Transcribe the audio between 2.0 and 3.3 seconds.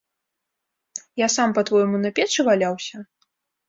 на печы валяўся?